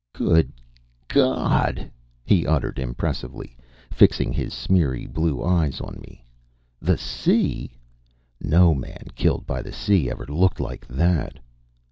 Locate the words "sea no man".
6.97-9.09